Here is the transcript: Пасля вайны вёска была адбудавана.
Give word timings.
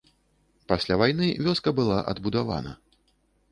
Пасля 0.73 0.97
вайны 1.01 1.27
вёска 1.49 1.75
была 1.81 2.01
адбудавана. 2.15 2.77